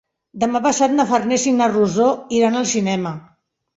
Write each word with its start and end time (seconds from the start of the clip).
Demà 0.43 0.61
passat 0.67 0.95
na 0.95 1.05
Farners 1.11 1.45
i 1.51 1.55
na 1.59 1.67
Rosó 1.75 2.09
iran 2.41 2.59
al 2.63 2.67
cinema. 2.73 3.13